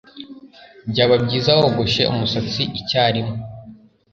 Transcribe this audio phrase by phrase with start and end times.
[0.91, 3.37] Byaba byiza wogoshe umusatsi icyarimwe.